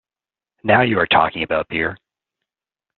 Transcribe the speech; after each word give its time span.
Now 0.63 0.81
you 0.81 0.97
are 0.97 1.05
talking 1.05 1.43
about 1.43 1.67
beer! 1.67 1.95